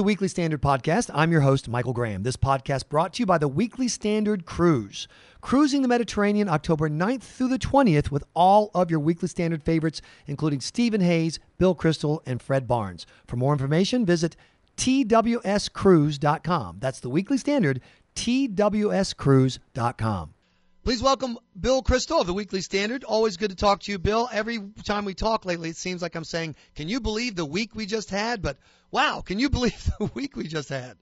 the 0.00 0.04
Weekly 0.04 0.28
Standard 0.28 0.62
Podcast. 0.62 1.10
I'm 1.12 1.30
your 1.30 1.42
host, 1.42 1.68
Michael 1.68 1.92
Graham. 1.92 2.22
This 2.22 2.38
podcast 2.38 2.88
brought 2.88 3.12
to 3.12 3.20
you 3.20 3.26
by 3.26 3.36
the 3.36 3.48
Weekly 3.48 3.86
Standard 3.86 4.46
Cruise. 4.46 5.06
Cruising 5.42 5.82
the 5.82 5.88
Mediterranean 5.88 6.48
October 6.48 6.88
9th 6.88 7.20
through 7.20 7.48
the 7.48 7.58
20th 7.58 8.10
with 8.10 8.24
all 8.32 8.70
of 8.72 8.90
your 8.90 8.98
Weekly 8.98 9.28
Standard 9.28 9.62
favorites, 9.62 10.00
including 10.26 10.62
Stephen 10.62 11.02
Hayes, 11.02 11.38
Bill 11.58 11.74
Kristol, 11.74 12.20
and 12.24 12.40
Fred 12.40 12.66
Barnes. 12.66 13.04
For 13.26 13.36
more 13.36 13.52
information, 13.52 14.06
visit 14.06 14.36
twscruise.com. 14.78 16.76
That's 16.80 17.00
the 17.00 17.10
Weekly 17.10 17.36
Standard, 17.36 17.82
twscruise.com. 18.14 20.34
Please 20.82 21.02
welcome 21.02 21.36
Bill 21.60 21.82
Kristol 21.82 22.22
of 22.22 22.26
the 22.26 22.32
Weekly 22.32 22.62
Standard. 22.62 23.04
Always 23.04 23.36
good 23.36 23.50
to 23.50 23.56
talk 23.56 23.80
to 23.80 23.92
you, 23.92 23.98
Bill. 23.98 24.30
Every 24.32 24.58
time 24.86 25.04
we 25.04 25.12
talk 25.12 25.44
lately, 25.44 25.68
it 25.68 25.76
seems 25.76 26.00
like 26.00 26.14
I'm 26.14 26.24
saying, 26.24 26.56
Can 26.74 26.88
you 26.88 27.00
believe 27.00 27.36
the 27.36 27.44
week 27.44 27.74
we 27.74 27.84
just 27.84 28.08
had? 28.08 28.40
But 28.40 28.56
wow, 28.90 29.20
can 29.20 29.38
you 29.38 29.50
believe 29.58 29.90
the 29.98 30.06
week 30.14 30.36
we 30.36 30.44
just 30.44 30.70
had? 30.70 30.96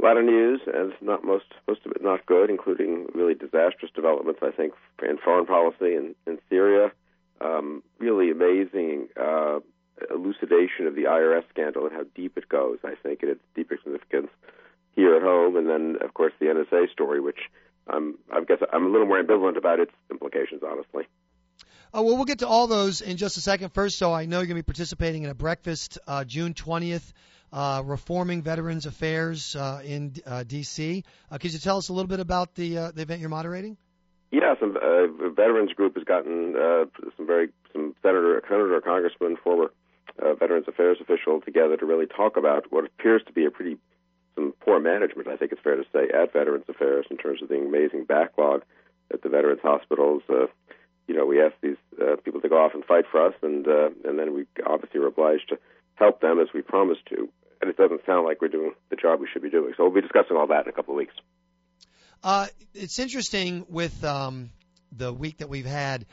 A 0.00 0.02
lot 0.04 0.16
of 0.16 0.24
news, 0.24 0.60
and 0.72 0.92
not 1.00 1.24
most 1.24 1.46
most 1.66 1.84
of 1.84 1.90
it 1.90 2.04
not 2.04 2.24
good, 2.26 2.50
including 2.50 3.06
really 3.14 3.34
disastrous 3.34 3.90
developments. 3.96 4.40
I 4.44 4.52
think 4.52 4.74
in 5.02 5.18
foreign 5.18 5.46
policy 5.46 5.96
in, 5.96 6.14
in 6.28 6.38
Syria, 6.48 6.92
um, 7.40 7.82
really 7.98 8.30
amazing 8.30 9.08
uh, 9.20 9.58
elucidation 10.08 10.86
of 10.86 10.94
the 10.94 11.04
IRS 11.04 11.42
scandal 11.50 11.84
and 11.86 11.92
how 11.92 12.04
deep 12.14 12.38
it 12.38 12.48
goes. 12.48 12.78
I 12.84 12.94
think 13.02 13.22
and 13.22 13.32
its 13.32 13.42
deeper 13.56 13.76
significance 13.82 14.30
here 14.92 15.16
at 15.16 15.22
home, 15.22 15.56
and 15.56 15.68
then 15.68 15.96
of 16.00 16.14
course 16.14 16.32
the 16.38 16.46
NSA 16.46 16.92
story, 16.92 17.20
which 17.20 17.40
I'm, 17.86 18.18
I 18.32 18.42
guess 18.44 18.58
I'm 18.72 18.86
a 18.86 18.88
little 18.88 19.06
more 19.06 19.22
ambivalent 19.22 19.56
about 19.56 19.80
its 19.80 19.92
implications, 20.10 20.62
honestly. 20.66 21.04
Oh, 21.92 22.02
well, 22.02 22.16
we'll 22.16 22.24
get 22.24 22.40
to 22.40 22.48
all 22.48 22.66
those 22.66 23.00
in 23.00 23.16
just 23.16 23.36
a 23.36 23.40
second. 23.40 23.72
First, 23.72 23.98
so 23.98 24.12
I 24.12 24.26
know 24.26 24.38
you're 24.38 24.46
going 24.46 24.56
to 24.56 24.62
be 24.62 24.66
participating 24.66 25.22
in 25.22 25.30
a 25.30 25.34
breakfast 25.34 25.98
uh, 26.08 26.24
June 26.24 26.52
20th, 26.54 27.12
uh, 27.52 27.82
Reforming 27.84 28.42
Veterans 28.42 28.86
Affairs 28.86 29.54
uh, 29.54 29.80
in 29.84 30.14
uh, 30.26 30.42
D.C. 30.42 31.04
Uh, 31.30 31.38
could 31.38 31.52
you 31.52 31.60
tell 31.60 31.76
us 31.76 31.90
a 31.90 31.92
little 31.92 32.08
bit 32.08 32.18
about 32.18 32.54
the 32.56 32.78
uh, 32.78 32.90
the 32.90 33.02
event 33.02 33.20
you're 33.20 33.30
moderating? 33.30 33.76
Yeah, 34.32 34.54
some 34.58 34.76
uh, 34.76 35.30
veterans 35.30 35.72
group 35.74 35.94
has 35.94 36.02
gotten 36.02 36.56
uh, 36.56 36.86
some 37.16 37.26
very 37.28 37.50
some 37.72 37.94
senator, 38.02 38.42
senator, 38.48 38.80
congressman, 38.80 39.36
former 39.36 39.70
uh, 40.20 40.34
Veterans 40.34 40.66
Affairs 40.66 40.98
official 41.00 41.40
together 41.40 41.76
to 41.76 41.86
really 41.86 42.06
talk 42.06 42.36
about 42.36 42.64
what 42.70 42.84
appears 42.84 43.22
to 43.28 43.32
be 43.32 43.44
a 43.44 43.50
pretty 43.52 43.76
poor 44.64 44.80
management, 44.80 45.28
I 45.28 45.36
think 45.36 45.52
it's 45.52 45.60
fair 45.60 45.76
to 45.76 45.84
say, 45.92 46.08
at 46.14 46.32
Veterans 46.32 46.64
Affairs 46.68 47.06
in 47.10 47.16
terms 47.16 47.42
of 47.42 47.48
the 47.48 47.56
amazing 47.56 48.04
backlog 48.04 48.62
at 49.12 49.22
the 49.22 49.28
veterans 49.28 49.60
hospitals. 49.62 50.22
Uh, 50.28 50.46
you 51.06 51.14
know, 51.14 51.26
we 51.26 51.42
ask 51.42 51.54
these 51.60 51.76
uh, 52.00 52.16
people 52.24 52.40
to 52.40 52.48
go 52.48 52.56
off 52.56 52.72
and 52.74 52.84
fight 52.84 53.04
for 53.10 53.26
us, 53.26 53.34
and 53.42 53.66
uh, 53.68 53.90
and 54.04 54.18
then 54.18 54.34
we 54.34 54.46
obviously 54.66 55.00
are 55.00 55.06
obliged 55.06 55.48
to 55.50 55.58
help 55.96 56.20
them 56.20 56.40
as 56.40 56.48
we 56.54 56.62
promised 56.62 57.04
to. 57.06 57.28
And 57.60 57.70
it 57.70 57.76
doesn't 57.76 58.04
sound 58.06 58.26
like 58.26 58.40
we're 58.40 58.48
doing 58.48 58.72
the 58.90 58.96
job 58.96 59.20
we 59.20 59.28
should 59.32 59.42
be 59.42 59.50
doing. 59.50 59.74
So 59.76 59.84
we'll 59.84 59.94
be 59.94 60.00
discussing 60.00 60.36
all 60.36 60.46
that 60.48 60.64
in 60.64 60.68
a 60.68 60.72
couple 60.72 60.94
of 60.94 60.98
weeks. 60.98 61.14
Uh, 62.22 62.46
it's 62.74 62.98
interesting 62.98 63.66
with 63.68 64.02
um, 64.04 64.50
the 64.92 65.12
week 65.12 65.38
that 65.38 65.48
we've 65.48 65.66
had, 65.66 66.06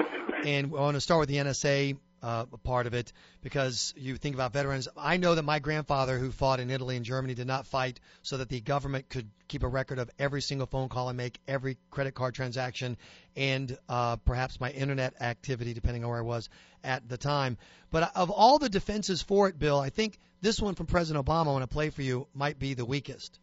and 0.45 0.67
I 0.67 0.79
want 0.79 0.95
to 0.95 1.02
start 1.02 1.22
with 1.22 1.29
the 1.29 1.38
NSA 1.38 1.97
uh, 2.22 2.45
a 2.52 2.58
part 2.58 2.88
of 2.88 2.94
it 2.94 3.11
because 3.41 3.94
you 3.97 4.17
think 4.17 4.36
about 4.36 4.53
veterans. 4.53 4.88
I 4.97 5.17
know 5.17 5.36
that 5.36 5.44
my 5.44 5.59
grandfather, 5.59 6.17
who 6.17 6.31
fought 6.31 6.59
in 6.59 6.69
Italy 6.69 6.95
and 6.95 7.05
Germany, 7.05 7.33
did 7.33 7.47
not 7.47 7.66
fight 7.66 8.00
so 8.22 8.38
that 8.38 8.50
the 8.50 8.61
government 8.61 9.09
could 9.09 9.30
keep 9.47 9.63
a 9.63 9.67
record 9.67 10.00
of 10.00 10.09
every 10.19 10.41
single 10.41 10.67
phone 10.67 10.89
call 10.89 11.09
I 11.09 11.13
make, 11.13 11.39
every 11.47 11.78
credit 11.89 12.13
card 12.13 12.36
transaction, 12.36 12.97
and 13.36 13.78
uh, 13.89 14.17
perhaps 14.17 14.59
my 14.59 14.69
internet 14.72 15.22
activity, 15.22 15.73
depending 15.73 16.03
on 16.03 16.09
where 16.09 16.19
I 16.19 16.23
was 16.23 16.50
at 16.83 17.08
the 17.09 17.17
time. 17.17 17.58
But 17.91 18.16
of 18.16 18.30
all 18.30 18.59
the 18.59 18.69
defenses 18.69 19.22
for 19.22 19.47
it, 19.50 19.58
Bill, 19.58 19.80
I 19.80 19.89
think 19.89 20.17
this 20.41 20.59
one 20.59 20.75
from 20.75 20.85
President 20.85 21.25
Obama, 21.25 21.47
I 21.47 21.52
want 21.52 21.63
to 21.63 21.73
play 21.73 21.89
for 21.89 22.02
you, 22.02 22.28
might 22.33 22.59
be 22.59 22.73
the 22.73 22.85
weakest. 22.85 23.39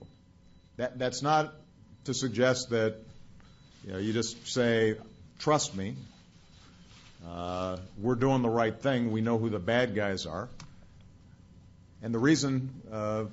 That, 0.76 0.98
that's 0.98 1.22
not 1.22 1.54
to 2.04 2.14
suggest 2.14 2.70
that 2.70 2.96
you, 3.84 3.92
know, 3.92 3.98
you 3.98 4.12
just 4.12 4.46
say, 4.46 4.96
trust 5.38 5.76
me, 5.76 5.94
uh, 7.26 7.76
we're 7.98 8.14
doing 8.14 8.42
the 8.42 8.50
right 8.50 8.76
thing. 8.78 9.10
We 9.10 9.20
know 9.20 9.38
who 9.38 9.48
the 9.48 9.58
bad 9.58 9.94
guys 9.94 10.26
are. 10.26 10.48
And 12.02 12.14
the 12.14 12.18
reason 12.18 12.70
uh, 12.92 13.24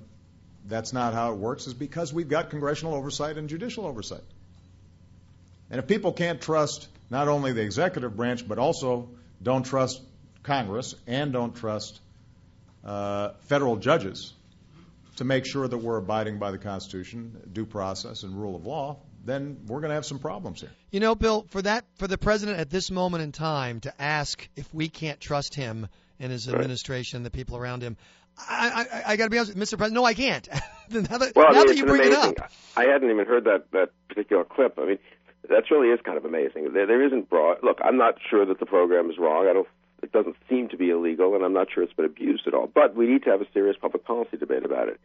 that's 0.67 0.93
not 0.93 1.13
how 1.13 1.33
it 1.33 1.37
works 1.37 1.67
is 1.67 1.73
because 1.73 2.13
we've 2.13 2.29
got 2.29 2.49
congressional 2.49 2.95
oversight 2.95 3.37
and 3.37 3.47
judicial 3.47 3.85
oversight. 3.85 4.23
And 5.69 5.79
if 5.79 5.87
people 5.87 6.13
can't 6.13 6.41
trust 6.41 6.87
not 7.09 7.27
only 7.27 7.53
the 7.53 7.61
executive 7.61 8.15
branch, 8.15 8.47
but 8.47 8.57
also 8.57 9.09
don't 9.41 9.63
trust 9.63 10.01
Congress 10.43 10.95
and 11.07 11.31
don't 11.33 11.55
trust 11.55 11.99
uh, 12.83 13.29
federal 13.41 13.75
judges 13.75 14.33
to 15.17 15.23
make 15.23 15.45
sure 15.45 15.67
that 15.67 15.77
we're 15.77 15.97
abiding 15.97 16.39
by 16.39 16.51
the 16.51 16.57
Constitution, 16.57 17.49
due 17.51 17.65
process, 17.65 18.23
and 18.23 18.39
rule 18.39 18.55
of 18.55 18.65
law, 18.65 18.97
then 19.25 19.57
we're 19.67 19.81
going 19.81 19.89
to 19.89 19.95
have 19.95 20.05
some 20.05 20.19
problems 20.19 20.61
here. 20.61 20.69
You 20.91 20.99
know, 20.99 21.15
Bill, 21.15 21.45
for 21.49 21.61
that, 21.63 21.85
for 21.95 22.07
the 22.07 22.17
president 22.17 22.59
at 22.59 22.69
this 22.69 22.91
moment 22.91 23.23
in 23.23 23.31
time 23.31 23.79
to 23.81 24.01
ask 24.01 24.47
if 24.55 24.71
we 24.73 24.87
can't 24.87 25.19
trust 25.19 25.55
him 25.55 25.87
and 26.19 26.31
his 26.31 26.47
right. 26.47 26.55
administration, 26.55 27.23
the 27.23 27.31
people 27.31 27.57
around 27.57 27.81
him, 27.81 27.97
I, 28.37 28.85
I, 28.91 29.13
I 29.13 29.15
got 29.15 29.25
to 29.25 29.29
be 29.29 29.39
honest, 29.39 29.57
Mr. 29.57 29.77
President. 29.77 29.93
No, 29.93 30.05
I 30.05 30.13
can't. 30.13 30.47
now 30.89 31.01
that, 31.01 31.33
well, 31.35 31.51
now 31.51 31.61
I 31.61 31.63
mean, 31.63 31.67
that 31.67 31.77
you 31.77 31.85
bring 31.85 32.01
amazing. 32.01 32.31
it 32.31 32.39
up, 32.39 32.51
I 32.75 32.83
hadn't 32.83 33.09
even 33.09 33.25
heard 33.25 33.45
that 33.45 33.71
that 33.71 33.89
particular 34.09 34.43
clip. 34.43 34.77
I 34.77 34.85
mean, 34.85 34.99
that 35.49 35.63
really 35.71 35.87
is 35.87 35.99
kind 36.03 36.17
of 36.17 36.25
amazing. 36.25 36.73
There, 36.73 36.85
there 36.85 37.05
isn't 37.05 37.29
broad. 37.29 37.59
Look, 37.63 37.79
I'm 37.83 37.97
not 37.97 38.15
sure 38.29 38.45
that 38.45 38.59
the 38.59 38.65
program 38.65 39.09
is 39.09 39.17
wrong. 39.17 39.47
I 39.49 39.53
don't. 39.53 39.67
It 40.03 40.11
doesn't 40.11 40.35
seem 40.49 40.67
to 40.69 40.77
be 40.77 40.89
illegal, 40.89 41.33
and 41.33 41.43
I'm 41.43 41.53
not 41.53 41.67
sure 41.73 41.81
it's 41.81 41.93
been 41.93 42.05
abused 42.05 42.45
at 42.45 42.53
all. 42.53 42.67
But 42.67 42.95
we 42.95 43.07
need 43.07 43.23
to 43.23 43.29
have 43.31 43.41
a 43.41 43.47
serious 43.53 43.77
public 43.79 44.03
policy 44.03 44.37
debate 44.37 44.65
about 44.65 44.89
it 44.89 44.99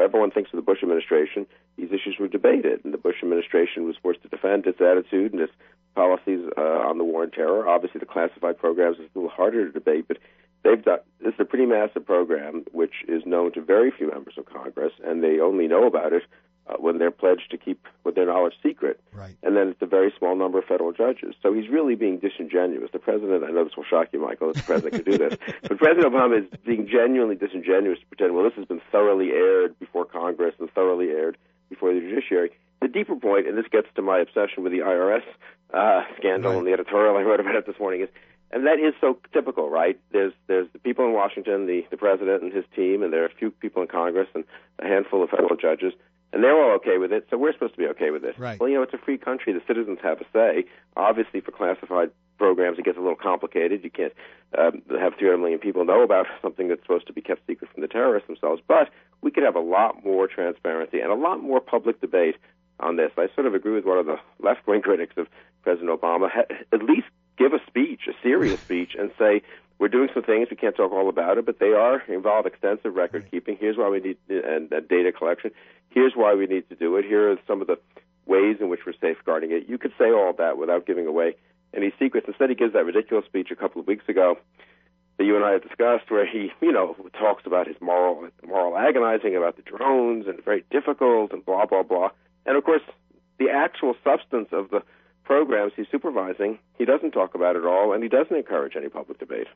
everyone 0.00 0.30
thinks 0.30 0.52
of 0.52 0.56
the 0.56 0.62
Bush 0.62 0.82
administration, 0.82 1.46
these 1.76 1.90
issues 1.90 2.16
were 2.18 2.28
debated, 2.28 2.84
and 2.84 2.94
the 2.94 2.98
Bush 2.98 3.16
administration 3.22 3.84
was 3.84 3.96
forced 4.02 4.22
to 4.22 4.28
defend 4.28 4.66
its 4.66 4.80
attitude 4.80 5.32
and 5.32 5.40
its 5.40 5.52
policies 5.94 6.48
uh, 6.56 6.60
on 6.60 6.98
the 6.98 7.04
war 7.04 7.22
on 7.22 7.30
terror. 7.30 7.68
Obviously, 7.68 7.98
the 7.98 8.06
classified 8.06 8.58
programs 8.58 8.98
is 8.98 9.08
a 9.14 9.18
little 9.18 9.30
harder 9.30 9.66
to 9.66 9.72
debate, 9.72 10.06
but 10.08 10.18
they've 10.64 10.82
done 10.84 11.00
this 11.20 11.34
is 11.34 11.40
a 11.40 11.44
pretty 11.44 11.66
massive 11.66 12.06
program, 12.06 12.64
which 12.72 13.04
is 13.08 13.22
known 13.26 13.52
to 13.52 13.60
very 13.60 13.90
few 13.90 14.08
members 14.08 14.34
of 14.38 14.46
Congress, 14.46 14.92
and 15.04 15.22
they 15.22 15.40
only 15.40 15.68
know 15.68 15.86
about 15.86 16.12
it 16.12 16.22
uh, 16.66 16.74
when 16.76 16.98
they're 16.98 17.10
pledged 17.10 17.50
to 17.50 17.58
keep 17.58 17.86
what 18.02 18.14
their 18.14 18.26
knowledge 18.26 18.54
secret. 18.62 19.00
Right. 19.12 19.36
And 19.42 19.56
then 19.56 19.68
it's 19.68 19.82
a 19.82 19.86
very 19.86 20.12
small 20.18 20.36
number 20.36 20.58
of 20.58 20.64
federal 20.64 20.92
judges. 20.92 21.34
So 21.42 21.52
he's 21.52 21.68
really 21.68 21.94
being 21.94 22.18
disingenuous. 22.18 22.90
The 22.92 22.98
president, 22.98 23.44
I 23.44 23.50
know 23.50 23.64
this 23.64 23.76
will 23.76 23.84
shock 23.84 24.08
you, 24.12 24.20
Michael, 24.20 24.48
that 24.48 24.56
the 24.56 24.62
president 24.62 24.94
could 24.94 25.04
do 25.04 25.18
this, 25.18 25.38
but 25.62 25.78
President 25.78 26.12
Obama 26.12 26.40
is 26.40 26.58
being 26.64 26.88
genuinely 26.88 27.36
disingenuous 27.36 27.98
to 28.00 28.06
pretend, 28.06 28.34
well, 28.34 28.44
this 28.44 28.54
has 28.54 28.66
been 28.66 28.80
thoroughly 28.90 29.30
aired 29.30 29.78
before 29.78 30.04
Congress 30.04 30.54
and 30.58 30.70
thoroughly 30.72 31.08
aired 31.08 31.36
before 31.68 31.92
the 31.92 32.00
judiciary. 32.00 32.50
The 32.80 32.88
deeper 32.88 33.16
point, 33.16 33.46
and 33.46 33.56
this 33.56 33.66
gets 33.70 33.86
to 33.94 34.02
my 34.02 34.18
obsession 34.18 34.62
with 34.62 34.72
the 34.72 34.80
IRS 34.80 35.22
uh, 35.72 36.02
scandal 36.18 36.52
right. 36.52 36.58
and 36.58 36.66
the 36.66 36.72
editorial 36.72 37.16
I 37.16 37.22
wrote 37.22 37.40
about 37.40 37.54
it 37.54 37.66
this 37.66 37.78
morning, 37.78 38.02
is 38.02 38.08
and 38.50 38.66
that 38.66 38.78
is 38.78 38.92
so 39.00 39.18
typical, 39.32 39.70
right? 39.70 39.98
There's 40.10 40.32
there's 40.46 40.68
the 40.72 40.78
people 40.78 41.06
in 41.06 41.12
Washington, 41.12 41.66
the 41.66 41.86
the 41.90 41.96
president 41.96 42.42
and 42.42 42.52
his 42.52 42.64
team, 42.76 43.02
and 43.02 43.12
there 43.12 43.22
are 43.22 43.26
a 43.26 43.34
few 43.34 43.50
people 43.50 43.82
in 43.82 43.88
Congress 43.88 44.28
and 44.34 44.44
a 44.78 44.86
handful 44.86 45.22
of 45.22 45.30
federal 45.30 45.56
judges 45.56 45.94
and 46.32 46.42
they're 46.42 46.56
all 46.56 46.76
okay 46.76 46.98
with 46.98 47.12
it, 47.12 47.26
so 47.30 47.36
we're 47.36 47.52
supposed 47.52 47.74
to 47.74 47.78
be 47.78 47.86
okay 47.88 48.10
with 48.10 48.24
it. 48.24 48.38
Right. 48.38 48.58
Well, 48.58 48.68
you 48.68 48.76
know, 48.76 48.82
it's 48.82 48.94
a 48.94 48.98
free 48.98 49.18
country. 49.18 49.52
The 49.52 49.62
citizens 49.66 49.98
have 50.02 50.20
a 50.20 50.24
say. 50.32 50.64
Obviously, 50.96 51.40
for 51.40 51.50
classified 51.50 52.10
programs, 52.38 52.78
it 52.78 52.84
gets 52.84 52.96
a 52.96 53.00
little 53.00 53.16
complicated. 53.16 53.84
You 53.84 53.90
can't 53.90 54.12
um, 54.56 54.82
have 54.98 55.14
300 55.18 55.38
million 55.38 55.58
people 55.58 55.84
know 55.84 56.02
about 56.02 56.26
something 56.42 56.68
that's 56.68 56.82
supposed 56.82 57.06
to 57.08 57.12
be 57.12 57.20
kept 57.20 57.46
secret 57.46 57.70
from 57.72 57.82
the 57.82 57.88
terrorists 57.88 58.26
themselves. 58.26 58.62
But 58.66 58.88
we 59.20 59.30
could 59.30 59.44
have 59.44 59.56
a 59.56 59.60
lot 59.60 60.04
more 60.04 60.26
transparency 60.26 61.00
and 61.00 61.10
a 61.10 61.14
lot 61.14 61.40
more 61.42 61.60
public 61.60 62.00
debate 62.00 62.36
on 62.80 62.96
this. 62.96 63.12
I 63.16 63.28
sort 63.34 63.46
of 63.46 63.54
agree 63.54 63.74
with 63.74 63.84
one 63.84 63.98
of 63.98 64.06
the 64.06 64.16
left-wing 64.40 64.82
critics 64.82 65.14
of 65.16 65.28
President 65.62 65.90
Obama. 65.90 66.28
At 66.72 66.82
least 66.82 67.06
give 67.38 67.52
a 67.52 67.60
speech, 67.66 68.02
a 68.08 68.12
serious 68.22 68.60
speech, 68.66 68.96
and 68.98 69.10
say 69.18 69.42
we're 69.78 69.88
doing 69.88 70.08
some 70.14 70.22
things. 70.22 70.48
We 70.50 70.56
can't 70.56 70.76
talk 70.76 70.92
all 70.92 71.08
about 71.08 71.38
it, 71.38 71.46
but 71.46 71.58
they 71.58 71.72
are 71.72 72.02
involve 72.08 72.46
extensive 72.46 72.94
record 72.94 73.30
keeping. 73.30 73.56
Here's 73.58 73.76
why 73.76 73.88
we 73.88 74.00
need 74.00 74.16
and, 74.28 74.72
and 74.72 74.88
data 74.88 75.12
collection. 75.12 75.50
Here's 75.90 76.12
why 76.14 76.34
we 76.34 76.46
need 76.46 76.68
to 76.68 76.74
do 76.74 76.96
it. 76.96 77.04
Here 77.04 77.32
are 77.32 77.36
some 77.46 77.60
of 77.60 77.66
the 77.66 77.78
ways 78.26 78.56
in 78.60 78.68
which 78.68 78.80
we're 78.86 78.94
safeguarding 79.00 79.50
it. 79.50 79.68
You 79.68 79.78
could 79.78 79.92
say 79.98 80.10
all 80.10 80.32
that 80.38 80.56
without 80.56 80.86
giving 80.86 81.06
away 81.06 81.36
any 81.74 81.92
secrets. 81.98 82.26
Instead, 82.28 82.50
he 82.50 82.54
gives 82.54 82.72
that 82.74 82.84
ridiculous 82.84 83.24
speech 83.26 83.50
a 83.50 83.56
couple 83.56 83.80
of 83.80 83.86
weeks 83.86 84.08
ago 84.08 84.38
that 85.18 85.24
you 85.24 85.36
and 85.36 85.44
I 85.44 85.52
have 85.52 85.62
discussed, 85.62 86.10
where 86.10 86.26
he, 86.26 86.52
you 86.60 86.72
know, 86.72 86.96
talks 87.18 87.44
about 87.46 87.66
his 87.66 87.76
moral, 87.80 88.28
moral 88.46 88.76
agonizing 88.76 89.36
about 89.36 89.56
the 89.56 89.62
drones 89.62 90.26
and 90.26 90.42
very 90.44 90.64
difficult 90.70 91.32
and 91.32 91.44
blah 91.44 91.66
blah 91.66 91.82
blah. 91.82 92.10
And 92.46 92.56
of 92.56 92.64
course, 92.64 92.82
the 93.38 93.50
actual 93.50 93.94
substance 94.04 94.48
of 94.52 94.70
the 94.70 94.82
programs 95.24 95.72
he's 95.76 95.86
supervising, 95.90 96.58
he 96.78 96.84
doesn't 96.84 97.12
talk 97.12 97.34
about 97.34 97.56
at 97.56 97.64
all, 97.64 97.92
and 97.92 98.02
he 98.02 98.08
doesn't 98.08 98.34
encourage 98.34 98.76
any 98.76 98.88
public 98.88 99.18
debate. 99.18 99.46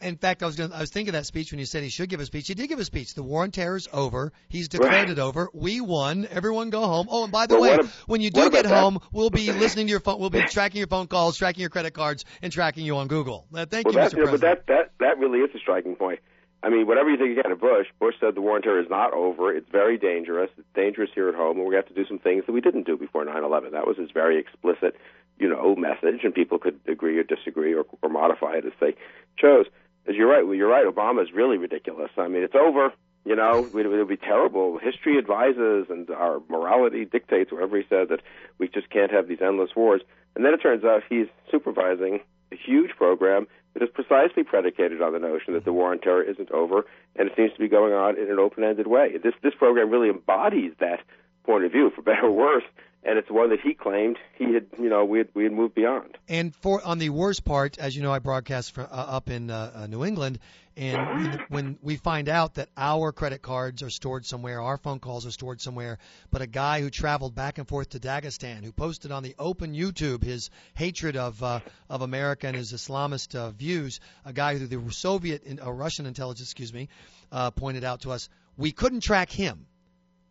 In 0.00 0.16
fact, 0.16 0.42
I 0.42 0.46
was 0.46 0.56
gonna, 0.56 0.74
I 0.74 0.80
was 0.80 0.90
thinking 0.90 1.10
of 1.10 1.18
that 1.18 1.24
speech 1.24 1.52
when 1.52 1.58
you 1.58 1.64
said 1.64 1.82
he 1.82 1.88
should 1.88 2.10
give 2.10 2.20
a 2.20 2.26
speech. 2.26 2.48
He 2.48 2.54
did 2.54 2.68
give 2.68 2.78
a 2.78 2.84
speech. 2.84 3.14
The 3.14 3.22
war 3.22 3.44
on 3.44 3.50
terror 3.50 3.76
is 3.76 3.88
over. 3.92 4.32
He's 4.48 4.68
declared 4.68 4.92
right. 4.92 5.10
it 5.10 5.18
over. 5.18 5.48
We 5.54 5.80
won. 5.80 6.28
Everyone 6.30 6.68
go 6.68 6.82
home. 6.82 7.06
Oh, 7.10 7.22
and 7.22 7.32
by 7.32 7.46
the 7.46 7.54
well, 7.54 7.62
way, 7.62 7.76
what, 7.78 7.86
when 8.06 8.20
you 8.20 8.30
do 8.30 8.50
get 8.50 8.64
that? 8.64 8.66
home, 8.66 8.98
we'll 9.10 9.30
be 9.30 9.50
listening 9.52 9.86
to 9.86 9.90
your 9.90 10.00
phone. 10.00 10.20
We'll 10.20 10.28
be 10.28 10.42
tracking 10.42 10.78
your 10.78 10.88
phone 10.88 11.06
calls, 11.06 11.38
tracking 11.38 11.62
your 11.62 11.70
credit 11.70 11.94
cards, 11.94 12.26
and 12.42 12.52
tracking 12.52 12.84
you 12.84 12.96
on 12.96 13.08
Google. 13.08 13.46
Uh, 13.54 13.64
thank 13.64 13.86
well, 13.86 13.94
you, 13.94 14.00
that, 14.00 14.12
Mr. 14.12 14.16
you 14.16 14.24
know, 14.24 14.30
President. 14.30 14.66
but 14.66 14.66
that 14.66 14.90
that 14.98 15.06
that 15.06 15.18
really 15.18 15.38
is 15.38 15.50
a 15.54 15.58
striking 15.58 15.96
point. 15.96 16.20
I 16.66 16.68
mean, 16.68 16.88
whatever 16.88 17.08
you 17.08 17.16
think 17.16 17.38
again 17.38 17.52
of 17.52 17.60
Bush, 17.60 17.86
Bush 18.00 18.16
said 18.18 18.34
the 18.34 18.40
war 18.40 18.56
on 18.56 18.62
terror 18.62 18.80
is 18.80 18.90
not 18.90 19.12
over. 19.12 19.54
It's 19.54 19.70
very 19.70 19.96
dangerous. 19.96 20.50
It's 20.58 20.66
dangerous 20.74 21.10
here 21.14 21.28
at 21.28 21.36
home, 21.36 21.58
and 21.58 21.68
we 21.68 21.76
have 21.76 21.86
to 21.86 21.94
do 21.94 22.04
some 22.04 22.18
things 22.18 22.42
that 22.44 22.52
we 22.52 22.60
didn't 22.60 22.86
do 22.86 22.96
before 22.96 23.24
9/11. 23.24 23.70
That 23.70 23.86
was 23.86 23.96
his 23.96 24.10
very 24.10 24.36
explicit, 24.36 24.96
you 25.38 25.48
know, 25.48 25.76
message, 25.76 26.24
and 26.24 26.34
people 26.34 26.58
could 26.58 26.80
agree 26.88 27.16
or 27.18 27.22
disagree 27.22 27.72
or, 27.72 27.86
or 28.02 28.08
modify 28.08 28.56
it 28.56 28.64
as 28.64 28.72
they 28.80 28.96
chose. 29.38 29.66
As 30.08 30.16
you're 30.16 30.28
right, 30.28 30.44
well, 30.44 30.56
you're 30.56 30.68
right. 30.68 30.86
Obama 30.86 31.22
is 31.22 31.32
really 31.32 31.56
ridiculous. 31.56 32.10
I 32.18 32.26
mean, 32.26 32.42
it's 32.42 32.56
over. 32.56 32.92
You 33.24 33.36
know, 33.36 33.64
it 33.64 33.72
would 33.72 34.08
be 34.08 34.16
terrible. 34.16 34.78
History 34.78 35.18
advises, 35.18 35.86
and 35.88 36.10
our 36.10 36.40
morality 36.48 37.04
dictates. 37.04 37.52
Wherever 37.52 37.76
he 37.76 37.84
said 37.88 38.08
that 38.08 38.22
we 38.58 38.66
just 38.66 38.90
can't 38.90 39.12
have 39.12 39.28
these 39.28 39.40
endless 39.40 39.76
wars, 39.76 40.02
and 40.34 40.44
then 40.44 40.52
it 40.52 40.58
turns 40.58 40.82
out 40.82 41.04
he's 41.08 41.28
supervising 41.48 42.22
huge 42.56 42.90
program 42.96 43.46
that 43.74 43.82
is 43.82 43.88
precisely 43.92 44.42
predicated 44.42 45.02
on 45.02 45.12
the 45.12 45.18
notion 45.18 45.54
that 45.54 45.64
the 45.64 45.72
war 45.72 45.92
on 45.92 45.98
terror 45.98 46.22
isn't 46.22 46.50
over, 46.50 46.84
and 47.16 47.28
it 47.28 47.34
seems 47.36 47.52
to 47.52 47.58
be 47.58 47.68
going 47.68 47.92
on 47.92 48.18
in 48.18 48.30
an 48.30 48.38
open-ended 48.38 48.86
way. 48.86 49.18
This 49.22 49.34
this 49.42 49.54
program 49.54 49.90
really 49.90 50.08
embodies 50.08 50.72
that 50.80 51.00
point 51.44 51.64
of 51.64 51.72
view, 51.72 51.90
for 51.94 52.02
better 52.02 52.26
or 52.26 52.32
worse 52.32 52.64
and 53.06 53.18
it's 53.18 53.30
one 53.30 53.50
that 53.50 53.60
he 53.60 53.72
claimed 53.72 54.18
he 54.36 54.52
had, 54.52 54.66
you 54.78 54.88
know, 54.88 55.04
we 55.04 55.18
had, 55.18 55.28
we 55.32 55.44
had 55.44 55.52
moved 55.52 55.74
beyond. 55.74 56.18
And 56.28 56.54
for 56.56 56.84
on 56.84 56.98
the 56.98 57.10
worst 57.10 57.44
part, 57.44 57.78
as 57.78 57.94
you 57.94 58.02
know, 58.02 58.12
I 58.12 58.18
broadcast 58.18 58.72
from, 58.72 58.84
uh, 58.86 58.94
up 58.94 59.30
in 59.30 59.48
uh, 59.48 59.72
uh, 59.74 59.86
New 59.86 60.04
England, 60.04 60.40
and 60.76 60.98
when, 60.98 61.44
when 61.48 61.78
we 61.82 61.96
find 61.96 62.28
out 62.28 62.54
that 62.54 62.68
our 62.76 63.12
credit 63.12 63.40
cards 63.40 63.82
are 63.82 63.90
stored 63.90 64.26
somewhere, 64.26 64.60
our 64.60 64.76
phone 64.76 64.98
calls 64.98 65.24
are 65.24 65.30
stored 65.30 65.60
somewhere, 65.60 65.98
but 66.30 66.42
a 66.42 66.46
guy 66.46 66.80
who 66.80 66.90
traveled 66.90 67.34
back 67.34 67.58
and 67.58 67.66
forth 67.66 67.90
to 67.90 68.00
Dagestan, 68.00 68.64
who 68.64 68.72
posted 68.72 69.12
on 69.12 69.22
the 69.22 69.36
open 69.38 69.72
YouTube 69.72 70.22
his 70.24 70.50
hatred 70.74 71.16
of 71.16 71.40
uh, 71.42 71.60
of 71.88 72.02
America 72.02 72.48
and 72.48 72.56
his 72.56 72.72
Islamist 72.72 73.36
uh, 73.36 73.50
views, 73.52 74.00
a 74.24 74.32
guy 74.32 74.58
who 74.58 74.66
the 74.66 74.92
Soviet, 74.92 75.44
uh, 75.64 75.72
Russian 75.72 76.06
intelligence, 76.06 76.48
excuse 76.48 76.74
me, 76.74 76.88
uh, 77.30 77.52
pointed 77.52 77.84
out 77.84 78.00
to 78.00 78.10
us, 78.10 78.28
we 78.56 78.72
couldn't 78.72 79.00
track 79.00 79.30
him 79.30 79.66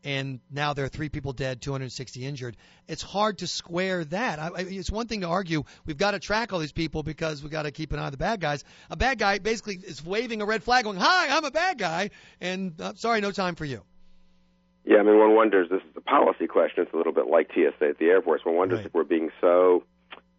and 0.05 0.39
now 0.51 0.73
there 0.73 0.85
are 0.85 0.89
three 0.89 1.09
people 1.09 1.33
dead, 1.33 1.61
260 1.61 2.25
injured. 2.25 2.55
It's 2.87 3.01
hard 3.01 3.39
to 3.39 3.47
square 3.47 4.05
that. 4.05 4.39
I, 4.39 4.47
I, 4.47 4.59
it's 4.59 4.91
one 4.91 5.07
thing 5.07 5.21
to 5.21 5.27
argue 5.27 5.63
we've 5.85 5.97
got 5.97 6.11
to 6.11 6.19
track 6.19 6.53
all 6.53 6.59
these 6.59 6.71
people 6.71 7.01
because 7.01 7.41
we've 7.41 7.51
got 7.51 7.63
to 7.63 7.71
keep 7.71 7.91
an 7.91 7.99
eye 7.99 8.05
on 8.05 8.11
the 8.11 8.17
bad 8.17 8.39
guys. 8.39 8.63
A 8.91 8.95
bad 8.95 9.17
guy 9.17 9.39
basically 9.39 9.75
is 9.75 10.05
waving 10.05 10.41
a 10.41 10.45
red 10.45 10.63
flag, 10.63 10.83
going, 10.83 10.97
"Hi, 10.97 11.35
I'm 11.35 11.43
a 11.43 11.51
bad 11.51 11.79
guy," 11.79 12.11
and 12.39 12.79
uh, 12.79 12.93
sorry, 12.95 13.19
no 13.19 13.31
time 13.31 13.55
for 13.55 13.65
you. 13.65 13.81
Yeah, 14.85 14.97
I 14.97 15.03
mean, 15.03 15.17
one 15.17 15.33
wonders. 15.35 15.67
This 15.69 15.81
is 15.81 15.97
a 15.97 16.01
policy 16.01 16.45
question. 16.45 16.83
It's 16.83 16.93
a 16.93 16.97
little 16.97 17.11
bit 17.11 17.25
like 17.25 17.49
TSA 17.51 17.89
at 17.89 17.97
the 17.97 18.05
Air 18.05 18.21
Force. 18.21 18.41
One 18.45 18.55
wonders 18.55 18.77
right. 18.77 18.85
if 18.85 18.93
we're 18.93 19.03
being 19.03 19.31
so 19.41 19.83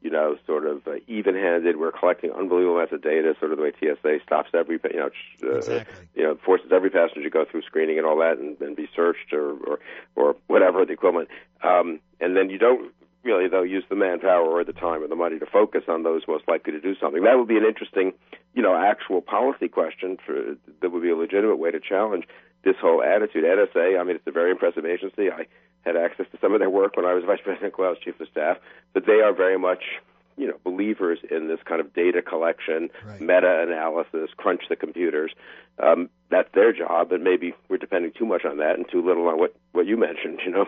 you 0.07 0.13
know, 0.13 0.37
sort 0.47 0.67
of 0.67 0.87
uh, 0.87 0.93
even-handed. 1.09 1.81
We're 1.81 1.91
collecting 1.91 2.31
unbelievable 2.31 2.77
amounts 2.77 2.93
of 2.93 3.03
data, 3.03 3.35
sort 3.41 3.51
of 3.51 3.59
the 3.59 3.65
way 3.65 3.73
TSA 3.73 4.21
stops 4.25 4.51
every, 4.55 4.79
you 4.85 5.01
know, 5.01 5.11
uh, 5.43 5.57
exactly. 5.57 6.07
you 6.15 6.23
know, 6.23 6.39
forces 6.47 6.71
every 6.71 6.91
passenger 6.91 7.25
to 7.25 7.31
go 7.31 7.45
through 7.45 7.63
screening 7.63 7.99
and 7.99 8.07
all 8.07 8.17
that, 8.19 8.39
and, 8.39 8.57
and 8.61 8.77
be 8.77 8.89
searched 8.95 9.33
or, 9.33 9.57
or 9.67 9.81
or 10.15 10.37
whatever 10.47 10.85
the 10.87 10.93
equivalent. 10.93 11.29
Um, 11.65 11.99
and 12.21 12.37
then 12.37 12.51
you 12.51 12.59
don't 12.59 12.93
really, 13.25 13.49
though, 13.49 13.65
use 13.65 13.83
the 13.89 13.97
manpower 13.97 14.47
or 14.47 14.63
the 14.63 14.73
time 14.73 15.03
or 15.03 15.09
the 15.09 15.17
money 15.17 15.41
to 15.41 15.47
focus 15.47 15.83
on 15.89 16.05
those 16.05 16.23
most 16.29 16.45
likely 16.47 16.73
to 16.73 16.81
do 16.81 16.95
something. 17.01 17.25
That 17.25 17.37
would 17.37 17.49
be 17.49 17.57
an 17.57 17.65
interesting, 17.65 18.13
you 18.55 18.63
know, 18.63 18.77
actual 18.77 19.21
policy 19.21 19.67
question 19.67 20.19
for, 20.25 20.55
that 20.83 20.93
would 20.93 21.03
be 21.03 21.11
a 21.11 21.17
legitimate 21.17 21.57
way 21.57 21.73
to 21.73 21.81
challenge 21.81 22.27
this 22.63 22.77
whole 22.81 23.03
attitude. 23.03 23.43
NSA, 23.43 23.99
I 23.99 24.05
mean, 24.05 24.15
it's 24.15 24.27
a 24.29 24.31
very 24.31 24.53
impressive 24.53 24.87
agency. 24.87 25.33
I 25.33 25.47
had 25.87 25.97
access 25.97 26.27
to 26.33 26.39
some 26.41 26.53
of 26.53 26.59
their 26.59 26.71
work 26.71 26.97
when 26.97 27.07
I 27.07 27.15
was 27.15 27.25
Vice 27.27 27.41
President 27.43 27.73
Quayle's, 27.73 27.99
Chief 28.05 28.21
of 28.21 28.29
Staff, 28.29 28.59
but 28.93 29.07
they 29.07 29.21
are 29.21 29.33
very 29.33 29.59
much 29.59 29.83
you 30.37 30.47
know 30.47 30.59
believers 30.65 31.19
in 31.31 31.49
this 31.49 31.61
kind 31.65 31.81
of 31.81 31.95
data 31.95 32.21
collection, 32.21 32.91
right. 33.07 33.21
meta 33.21 33.63
analysis, 33.67 34.31
crunch 34.37 34.63
the 34.69 34.77
computers. 34.77 35.33
Um, 35.83 36.11
that's 36.31 36.49
their 36.55 36.73
job, 36.73 37.13
and 37.13 37.23
maybe 37.23 37.55
we're 37.69 37.77
depending 37.77 38.13
too 38.19 38.27
much 38.27 38.45
on 38.45 38.59
that 38.59 38.77
and 38.77 38.87
too 38.91 39.05
little 39.07 39.29
on 39.29 39.39
what 39.39 39.55
what 39.73 39.87
you 39.87 39.97
mentioned. 39.97 40.41
You 40.45 40.53
know, 40.53 40.65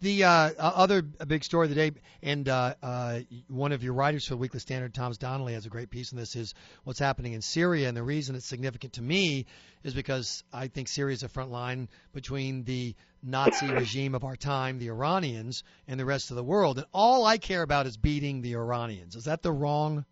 the 0.00 0.24
uh, 0.24 0.50
other 0.58 1.02
big 1.02 1.44
story 1.44 1.66
of 1.66 1.74
the 1.74 1.90
day, 1.90 2.00
and 2.22 2.48
uh, 2.48 2.74
uh, 2.82 3.20
one 3.48 3.72
of 3.72 3.82
your 3.82 3.92
writers 3.92 4.24
for 4.24 4.34
the 4.34 4.38
Weekly 4.38 4.60
Standard, 4.60 4.94
Thomas 4.94 5.18
Donnelly, 5.18 5.52
has 5.52 5.66
a 5.66 5.68
great 5.68 5.90
piece 5.90 6.12
on 6.12 6.18
this. 6.18 6.34
Is 6.34 6.54
what's 6.84 6.98
happening 6.98 7.34
in 7.34 7.42
Syria, 7.42 7.88
and 7.88 7.96
the 7.96 8.02
reason 8.02 8.36
it's 8.36 8.46
significant 8.46 8.94
to 8.94 9.02
me 9.02 9.46
is 9.84 9.92
because 9.92 10.42
I 10.52 10.68
think 10.68 10.88
Syria 10.88 11.14
is 11.14 11.22
a 11.22 11.28
front 11.28 11.50
line 11.50 11.88
between 12.12 12.64
the 12.64 12.94
Nazi 13.22 13.68
regime 13.68 14.14
of 14.14 14.24
our 14.24 14.36
time, 14.36 14.78
the 14.78 14.88
Iranians, 14.88 15.62
and 15.86 16.00
the 16.00 16.04
rest 16.04 16.30
of 16.30 16.36
the 16.36 16.44
world. 16.44 16.78
And 16.78 16.86
all 16.92 17.24
I 17.24 17.38
care 17.38 17.62
about 17.62 17.86
is 17.86 17.96
beating 17.96 18.40
the 18.40 18.54
Iranians. 18.54 19.14
Is 19.14 19.24
that 19.24 19.42
the 19.42 19.52
wrong 19.52 20.04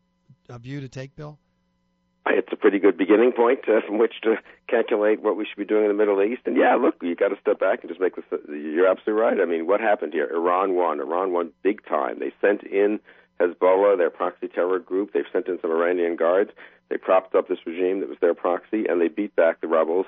uh, 0.48 0.58
view 0.58 0.81
to 0.81 0.88
take, 0.88 1.16
Bill? 1.16 1.38
It's 2.26 2.49
a 2.53 2.56
pretty 2.56 2.79
good 2.79 2.97
beginning 2.97 3.32
point 3.32 3.61
uh, 3.69 3.81
from 3.87 3.99
which 3.99 4.15
to 4.23 4.37
calculate 4.67 5.21
what 5.21 5.37
we 5.37 5.44
should 5.44 5.59
be 5.59 5.65
doing 5.67 5.82
in 5.85 5.88
the 5.88 5.94
Middle 5.94 6.23
East. 6.23 6.43
And 6.47 6.56
yeah, 6.56 6.75
look, 6.75 6.97
you 7.03 7.15
got 7.15 7.29
to 7.29 7.41
step 7.41 7.61
back 7.61 7.81
and 7.82 7.91
just 7.91 8.00
make 8.00 8.17
this. 8.17 8.25
You're 8.49 8.87
absolutely 8.88 9.21
right. 9.23 9.38
I 9.41 9.44
mean, 9.44 9.67
what 9.67 9.81
happened 9.81 10.15
here? 10.15 10.31
Iran 10.32 10.75
won. 10.75 11.00
Iran 11.00 11.32
won 11.32 11.53
big 11.62 11.85
time. 11.87 12.21
They 12.21 12.32
sent 12.41 12.62
in 12.62 12.99
Hezbollah, 13.41 13.99
their 13.99 14.11
proxy 14.11 14.49
terror 14.49 14.79
group. 14.79 15.12
They've 15.12 15.25
sent 15.32 15.49
in 15.49 15.59
some 15.61 15.71
Iranian 15.71 16.17
guards. 16.17 16.50
They 16.88 16.97
propped 16.97 17.35
up 17.35 17.49
this 17.49 17.59
regime 17.67 18.00
that 18.00 18.09
was 18.09 18.19
their 18.21 18.35
proxy, 18.35 18.87
and 18.88 19.00
they 19.00 19.09
beat 19.09 19.37
back 19.37 19.61
the 19.61 19.69
rebels 19.69 20.06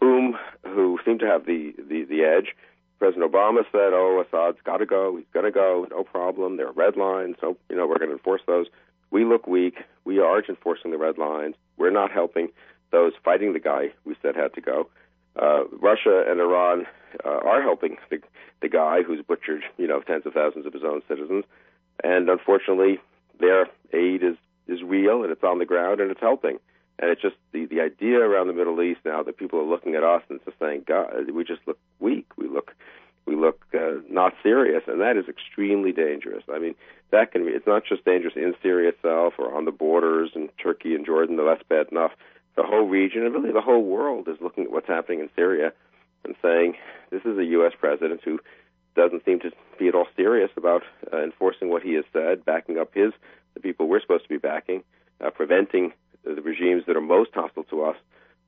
whom 0.00 0.36
who 0.66 0.98
seem 1.04 1.18
to 1.18 1.26
have 1.26 1.46
the, 1.46 1.72
the, 1.78 2.04
the 2.04 2.24
edge. 2.24 2.54
President 2.98 3.30
Obama 3.30 3.62
said, 3.72 3.92
"Oh, 3.92 4.22
Assad's 4.26 4.58
got 4.64 4.78
to 4.78 4.86
go. 4.86 5.16
He's 5.16 5.26
going 5.32 5.44
to 5.44 5.52
go. 5.52 5.86
No 5.90 6.04
problem. 6.04 6.56
There 6.56 6.68
are 6.68 6.72
red 6.72 6.96
lines. 6.96 7.36
So 7.40 7.56
you 7.68 7.76
know 7.76 7.86
we're 7.86 7.98
going 7.98 8.10
to 8.10 8.16
enforce 8.16 8.42
those. 8.46 8.66
We 9.14 9.24
look 9.24 9.46
weak. 9.46 9.76
We 10.04 10.18
aren't 10.18 10.48
enforcing 10.48 10.90
the 10.90 10.98
red 10.98 11.18
lines. 11.18 11.54
We're 11.76 11.92
not 11.92 12.10
helping 12.10 12.48
those 12.90 13.12
fighting 13.24 13.52
the 13.52 13.60
guy 13.60 13.92
we 14.04 14.16
said 14.20 14.34
had 14.34 14.52
to 14.54 14.60
go. 14.60 14.88
Uh, 15.40 15.68
Russia 15.80 16.24
and 16.26 16.40
Iran 16.40 16.86
uh, 17.24 17.28
are 17.28 17.62
helping 17.62 17.96
the, 18.10 18.18
the 18.60 18.68
guy 18.68 19.04
who's 19.04 19.22
butchered 19.22 19.62
you 19.78 19.86
know 19.86 20.00
tens 20.00 20.26
of 20.26 20.32
thousands 20.32 20.66
of 20.66 20.72
his 20.72 20.82
own 20.82 21.00
citizens, 21.06 21.44
and 22.02 22.28
unfortunately 22.28 22.98
their 23.38 23.68
aid 23.92 24.24
is 24.24 24.34
is 24.66 24.82
real 24.82 25.22
and 25.22 25.30
it's 25.30 25.44
on 25.44 25.60
the 25.60 25.64
ground 25.64 26.00
and 26.00 26.10
it's 26.10 26.20
helping. 26.20 26.58
And 26.98 27.08
it's 27.08 27.22
just 27.22 27.36
the 27.52 27.66
the 27.66 27.82
idea 27.82 28.18
around 28.18 28.48
the 28.48 28.52
Middle 28.52 28.82
East 28.82 29.02
now 29.04 29.22
that 29.22 29.36
people 29.36 29.60
are 29.60 29.70
looking 29.74 29.94
at 29.94 30.02
us 30.02 30.22
and 30.28 30.40
just 30.44 30.58
saying, 30.58 30.86
God, 30.88 31.30
we 31.32 31.44
just 31.44 31.62
look 31.68 31.78
weak. 32.00 32.26
We 32.36 32.48
look 32.48 32.72
we 33.26 33.36
look 33.36 33.64
uh, 33.74 34.00
not 34.10 34.34
serious, 34.42 34.82
and 34.86 35.00
that 35.00 35.16
is 35.16 35.28
extremely 35.28 35.92
dangerous. 35.92 36.44
I 36.52 36.58
mean, 36.58 36.74
that 37.10 37.32
can 37.32 37.44
be. 37.44 37.52
It's 37.52 37.66
not 37.66 37.84
just 37.88 38.04
dangerous 38.04 38.34
in 38.36 38.54
Syria 38.62 38.90
itself 38.90 39.34
or 39.38 39.54
on 39.54 39.64
the 39.64 39.70
borders 39.70 40.30
in 40.34 40.50
Turkey 40.62 40.94
and 40.94 41.06
Jordan, 41.06 41.36
though 41.36 41.46
that's 41.46 41.66
bad 41.68 41.88
enough. 41.90 42.12
The 42.56 42.62
whole 42.62 42.86
region 42.86 43.24
and 43.24 43.34
really 43.34 43.52
the 43.52 43.60
whole 43.60 43.82
world 43.82 44.28
is 44.28 44.36
looking 44.40 44.64
at 44.64 44.70
what's 44.70 44.86
happening 44.86 45.20
in 45.20 45.30
Syria 45.34 45.72
and 46.24 46.36
saying 46.40 46.76
this 47.10 47.22
is 47.24 47.38
a 47.38 47.44
U.S. 47.44 47.72
president 47.78 48.20
who 48.24 48.38
doesn't 48.94 49.24
seem 49.24 49.40
to 49.40 49.50
be 49.78 49.88
at 49.88 49.94
all 49.94 50.06
serious 50.16 50.50
about 50.56 50.82
uh, 51.12 51.22
enforcing 51.22 51.68
what 51.68 51.82
he 51.82 51.94
has 51.94 52.04
said, 52.12 52.44
backing 52.44 52.78
up 52.78 52.94
his 52.94 53.12
the 53.54 53.60
people 53.60 53.88
we're 53.88 54.00
supposed 54.00 54.24
to 54.24 54.28
be 54.28 54.38
backing, 54.38 54.82
uh, 55.24 55.30
preventing 55.30 55.92
the 56.24 56.42
regimes 56.42 56.84
that 56.86 56.96
are 56.96 57.00
most 57.00 57.30
hostile 57.34 57.64
to 57.64 57.84
us 57.84 57.96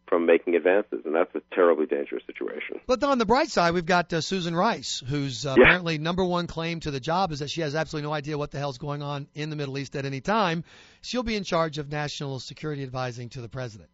from 0.09 0.27
making 0.27 0.55
advances, 0.55 1.03
and 1.05 1.15
that's 1.15 1.35
a 1.35 1.43
terribly 1.55 1.87
dangerous 1.87 2.23
situation. 2.27 2.81
But 2.87 3.03
on 3.03 3.19
the 3.19 3.27
bright 3.27 3.49
side, 3.49 3.75
we've 3.75 3.87
got 3.87 4.13
uh, 4.13 4.21
Susan 4.21 4.55
Rice, 4.55 5.03
whose 5.07 5.45
uh, 5.45 5.55
yeah. 5.57 5.65
apparently 5.65 5.99
number 5.99 6.25
one 6.25 6.47
claim 6.47 6.81
to 6.81 6.91
the 6.91 7.01
job 7.01 7.33
is 7.33 7.41
that 7.41 7.51
she 7.51 7.61
has 7.63 7.75
absolutely 7.75 8.09
no 8.09 8.15
idea 8.15 8.39
what 8.39 8.51
the 8.51 8.59
hell's 8.59 8.79
going 8.79 9.03
on 9.03 9.27
in 9.35 9.51
the 9.51 9.57
Middle 9.57 9.79
East 9.79 9.97
at 9.97 10.05
any 10.05 10.21
time. 10.21 10.65
She'll 11.03 11.23
be 11.23 11.37
in 11.37 11.45
charge 11.45 11.79
of 11.79 11.91
national 11.91 12.41
security 12.41 12.83
advising 12.83 13.29
to 13.31 13.41
the 13.41 13.49
president. 13.49 13.91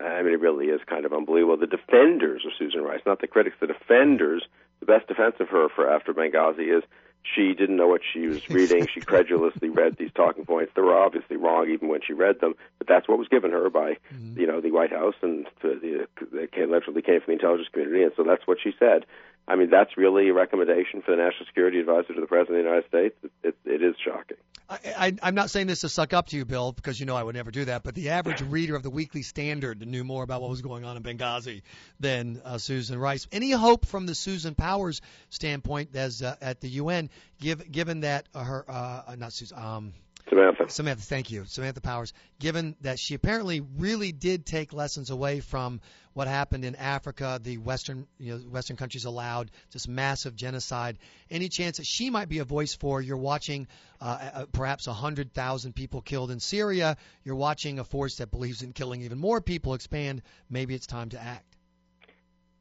I 0.00 0.22
mean, 0.22 0.34
it 0.34 0.40
really 0.40 0.66
is 0.66 0.80
kind 0.88 1.04
of 1.04 1.12
unbelievable. 1.12 1.56
The 1.56 1.66
defenders 1.66 2.44
of 2.44 2.52
Susan 2.58 2.82
Rice, 2.82 3.00
not 3.06 3.20
the 3.20 3.28
critics, 3.28 3.56
the 3.60 3.68
defenders, 3.68 4.44
the 4.80 4.86
best 4.86 5.06
defense 5.06 5.36
of 5.38 5.48
her 5.48 5.68
for 5.74 5.88
after 5.88 6.12
Benghazi 6.12 6.76
is 6.76 6.82
she 7.22 7.54
didn't 7.54 7.76
know 7.76 7.88
what 7.88 8.02
she 8.12 8.26
was 8.26 8.48
reading. 8.50 8.86
she 8.92 9.00
credulously 9.00 9.68
read 9.68 9.96
these 9.98 10.10
talking 10.14 10.44
points. 10.44 10.72
They 10.74 10.82
were 10.82 10.96
obviously 10.96 11.36
wrong 11.36 11.68
even 11.70 11.88
when 11.88 12.00
she 12.06 12.12
read 12.12 12.40
them, 12.40 12.54
but 12.78 12.88
that's 12.88 13.08
what 13.08 13.18
was 13.18 13.28
given 13.28 13.50
her 13.52 13.70
by, 13.70 13.96
mm-hmm. 14.12 14.38
you 14.38 14.46
know, 14.46 14.60
the 14.60 14.70
White 14.70 14.92
House 14.92 15.14
and 15.22 15.46
the, 15.62 16.06
the 16.32 16.48
allegedly 16.62 17.02
came 17.02 17.20
from 17.20 17.32
the 17.32 17.32
intelligence 17.32 17.68
community, 17.72 18.02
and 18.02 18.12
so 18.16 18.24
that's 18.24 18.46
what 18.46 18.58
she 18.62 18.72
said. 18.78 19.04
I 19.46 19.56
mean, 19.56 19.70
that's 19.70 19.96
really 19.96 20.28
a 20.28 20.34
recommendation 20.34 21.02
for 21.02 21.10
the 21.10 21.22
National 21.22 21.46
Security 21.46 21.80
Advisor 21.80 22.14
to 22.14 22.20
the 22.20 22.26
President 22.26 22.58
of 22.58 22.64
the 22.64 22.70
United 22.70 22.88
States. 22.88 23.16
It, 23.22 23.32
it, 23.42 23.56
it 23.64 23.82
is 23.82 23.96
shocking. 24.04 24.36
I, 24.70 25.14
I, 25.20 25.28
am 25.28 25.34
not 25.34 25.50
saying 25.50 25.66
this 25.66 25.80
to 25.80 25.88
suck 25.88 26.12
up 26.12 26.28
to 26.28 26.36
you, 26.36 26.44
Bill, 26.44 26.72
because 26.72 26.98
you 26.98 27.06
know 27.06 27.16
I 27.16 27.22
would 27.22 27.34
never 27.34 27.50
do 27.50 27.64
that. 27.64 27.82
But 27.82 27.94
the 27.94 28.10
average 28.10 28.40
reader 28.40 28.76
of 28.76 28.82
the 28.82 28.90
Weekly 28.90 29.22
Standard 29.22 29.86
knew 29.86 30.04
more 30.04 30.22
about 30.22 30.40
what 30.40 30.50
was 30.50 30.62
going 30.62 30.84
on 30.84 30.96
in 30.96 31.02
Benghazi 31.02 31.62
than 31.98 32.40
uh, 32.44 32.58
Susan 32.58 32.98
Rice. 32.98 33.26
Any 33.32 33.50
hope 33.50 33.84
from 33.84 34.06
the 34.06 34.14
Susan 34.14 34.54
Powers 34.54 35.02
standpoint 35.28 35.90
as 35.94 36.22
uh, 36.22 36.36
at 36.40 36.60
the 36.60 36.68
UN, 36.68 37.10
give, 37.40 37.70
given 37.70 38.00
that 38.00 38.26
her 38.34 38.64
uh, 38.68 39.16
not 39.18 39.32
Susan, 39.32 39.58
um, 39.58 39.92
Samantha. 40.32 40.70
Samantha, 40.70 41.02
thank 41.02 41.30
you. 41.30 41.44
Samantha 41.44 41.82
Powers, 41.82 42.14
given 42.40 42.74
that 42.80 42.98
she 42.98 43.12
apparently 43.14 43.60
really 43.60 44.12
did 44.12 44.46
take 44.46 44.72
lessons 44.72 45.10
away 45.10 45.40
from 45.40 45.82
what 46.14 46.26
happened 46.26 46.64
in 46.64 46.74
Africa, 46.74 47.38
the 47.42 47.58
Western, 47.58 48.06
you 48.18 48.32
know, 48.32 48.38
Western 48.38 48.76
countries 48.78 49.04
allowed 49.04 49.50
this 49.72 49.86
massive 49.86 50.34
genocide. 50.34 50.98
Any 51.30 51.50
chance 51.50 51.76
that 51.76 51.86
she 51.86 52.08
might 52.08 52.30
be 52.30 52.38
a 52.38 52.44
voice 52.44 52.74
for? 52.74 53.02
You're 53.02 53.18
watching 53.18 53.68
uh, 54.00 54.30
uh, 54.34 54.46
perhaps 54.52 54.86
100,000 54.86 55.74
people 55.74 56.00
killed 56.00 56.30
in 56.30 56.40
Syria. 56.40 56.96
You're 57.24 57.36
watching 57.36 57.78
a 57.78 57.84
force 57.84 58.16
that 58.16 58.30
believes 58.30 58.62
in 58.62 58.72
killing 58.72 59.02
even 59.02 59.18
more 59.18 59.42
people 59.42 59.74
expand. 59.74 60.22
Maybe 60.48 60.74
it's 60.74 60.86
time 60.86 61.10
to 61.10 61.20
act. 61.20 61.44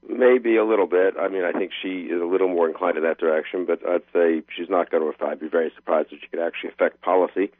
Maybe 0.07 0.57
a 0.57 0.65
little 0.65 0.87
bit. 0.87 1.13
I 1.19 1.27
mean, 1.27 1.43
I 1.43 1.51
think 1.51 1.71
she 1.81 2.03
is 2.09 2.21
a 2.21 2.25
little 2.25 2.47
more 2.47 2.67
inclined 2.67 2.97
in 2.97 3.03
that 3.03 3.19
direction, 3.19 3.65
but 3.65 3.87
I'd 3.87 4.01
say 4.11 4.41
she's 4.55 4.69
not 4.69 4.89
going 4.89 5.03
to. 5.03 5.25
I'd 5.25 5.39
be 5.39 5.47
very 5.47 5.71
surprised 5.75 6.09
if 6.11 6.19
she 6.21 6.27
could 6.27 6.39
actually 6.39 6.71
affect 6.71 7.01
policy. 7.01 7.51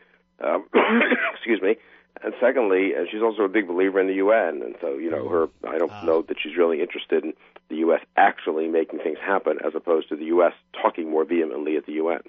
Um, 0.43 0.65
excuse 1.33 1.61
me. 1.61 1.75
And 2.23 2.33
secondly, 2.41 2.93
uh, 2.95 3.05
she's 3.11 3.21
also 3.21 3.43
a 3.43 3.47
big 3.47 3.67
believer 3.67 3.99
in 3.99 4.07
the 4.07 4.15
UN, 4.15 4.61
and 4.63 4.75
so 4.81 4.97
you 4.97 5.09
know 5.09 5.27
her. 5.29 5.49
I 5.67 5.77
don't 5.77 5.91
Ah. 5.91 6.03
know 6.03 6.21
that 6.23 6.37
she's 6.41 6.57
really 6.57 6.81
interested 6.81 7.23
in 7.23 7.33
the 7.69 7.77
U.S. 7.77 8.01
actually 8.17 8.67
making 8.67 8.99
things 8.99 9.17
happen, 9.19 9.59
as 9.65 9.73
opposed 9.75 10.09
to 10.09 10.15
the 10.15 10.25
U.S. 10.25 10.53
talking 10.73 11.09
more 11.09 11.23
vehemently 11.23 11.77
at 11.77 11.85
the 11.85 11.93
UN. 11.93 12.21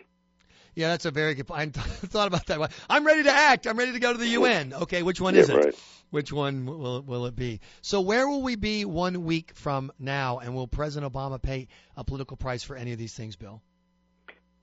Yeah, 0.74 0.88
that's 0.88 1.04
a 1.04 1.10
very 1.10 1.34
good 1.34 1.46
point. 1.46 1.76
I 1.76 1.80
thought 1.82 2.28
about 2.28 2.46
that. 2.46 2.72
I'm 2.88 3.06
ready 3.06 3.24
to 3.24 3.32
act. 3.32 3.66
I'm 3.66 3.76
ready 3.76 3.92
to 3.92 3.98
go 3.98 4.12
to 4.12 4.18
the 4.18 4.28
UN. 4.28 4.72
Okay, 4.72 5.02
which 5.02 5.20
one 5.20 5.34
Yeah, 5.34 5.40
is 5.42 5.48
it? 5.50 5.56
right. 5.56 5.74
Which 6.10 6.32
one 6.32 6.66
will 6.66 7.00
will 7.02 7.24
it 7.26 7.34
be? 7.36 7.60
So 7.80 8.02
where 8.02 8.28
will 8.28 8.42
we 8.42 8.56
be 8.56 8.84
one 8.84 9.24
week 9.24 9.52
from 9.54 9.92
now? 9.98 10.38
And 10.38 10.54
will 10.54 10.66
President 10.68 11.10
Obama 11.10 11.40
pay 11.40 11.68
a 11.96 12.04
political 12.04 12.36
price 12.36 12.62
for 12.62 12.76
any 12.76 12.92
of 12.92 12.98
these 12.98 13.14
things, 13.14 13.36
Bill? 13.36 13.62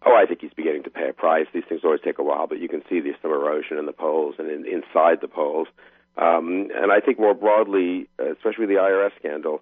Oh, 0.05 0.15
I 0.15 0.25
think 0.27 0.41
he's 0.41 0.53
beginning 0.55 0.83
to 0.83 0.89
pay 0.89 1.09
a 1.09 1.13
price. 1.13 1.47
These 1.53 1.63
things 1.67 1.81
always 1.83 2.01
take 2.03 2.19
a 2.19 2.23
while, 2.23 2.47
but 2.47 2.59
you 2.59 2.69
can 2.69 2.81
see 2.89 2.99
there's 2.99 3.15
some 3.21 3.31
erosion 3.31 3.77
in 3.77 3.85
the 3.85 3.91
polls 3.93 4.35
and 4.37 4.49
in, 4.49 4.65
inside 4.65 5.19
the 5.21 5.27
polls. 5.27 5.67
Um, 6.17 6.69
and 6.73 6.91
I 6.91 6.99
think 6.99 7.19
more 7.19 7.33
broadly, 7.33 8.07
especially 8.19 8.65
the 8.67 8.75
IRS 8.75 9.11
scandal, 9.19 9.61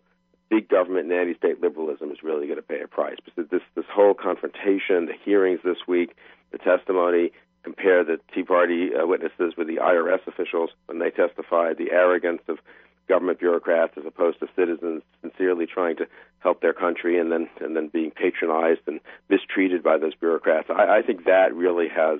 big 0.49 0.69
government 0.69 1.11
and 1.11 1.19
anti-state 1.19 1.61
liberalism 1.61 2.11
is 2.11 2.17
really 2.23 2.45
going 2.47 2.57
to 2.57 2.63
pay 2.63 2.81
a 2.81 2.87
price. 2.87 3.17
Because 3.23 3.49
this 3.49 3.61
this 3.75 3.85
whole 3.91 4.13
confrontation, 4.13 5.05
the 5.05 5.13
hearings 5.25 5.59
this 5.63 5.77
week, 5.87 6.15
the 6.51 6.57
testimony, 6.57 7.31
compare 7.63 8.03
the 8.03 8.19
Tea 8.33 8.43
Party 8.43 8.89
uh, 8.95 9.05
witnesses 9.05 9.53
with 9.57 9.67
the 9.67 9.77
IRS 9.77 10.25
officials 10.27 10.69
when 10.85 10.99
they 10.99 11.09
testified, 11.09 11.77
the 11.77 11.91
arrogance 11.91 12.41
of 12.47 12.59
government 13.07 13.39
bureaucrats 13.39 13.93
as 13.97 14.05
opposed 14.05 14.39
to 14.39 14.47
citizens 14.55 15.01
sincerely 15.21 15.65
trying 15.65 15.95
to 15.95 16.07
help 16.39 16.61
their 16.61 16.73
country 16.73 17.17
and 17.19 17.31
then 17.31 17.49
and 17.61 17.75
then 17.75 17.87
being 17.87 18.11
patronized 18.11 18.81
and 18.85 18.99
mistreated 19.29 19.81
by 19.81 19.97
those 19.97 20.13
bureaucrats. 20.15 20.69
I, 20.69 20.97
I 20.97 21.01
think 21.01 21.25
that 21.25 21.53
really 21.53 21.87
has 21.87 22.19